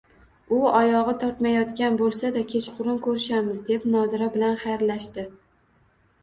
U 0.59 0.59
oyog`i 0.77 1.11
tormayotgan 1.23 1.99
bo`lsa-da, 1.99 2.41
kechqurun 2.53 2.97
gaplashamiz, 3.09 3.61
deb 3.69 3.87
Nodira 3.97 4.31
bilan 4.39 4.59
xayrlashdi 4.65 5.29